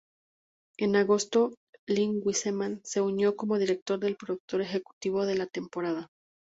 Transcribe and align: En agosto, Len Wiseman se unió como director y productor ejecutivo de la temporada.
En 0.79 0.95
agosto, 0.95 1.53
Len 1.87 2.21
Wiseman 2.23 2.81
se 2.83 3.01
unió 3.01 3.35
como 3.35 3.59
director 3.59 4.03
y 4.09 4.15
productor 4.15 4.61
ejecutivo 4.63 5.27
de 5.27 5.35
la 5.35 5.45
temporada. 5.45 6.07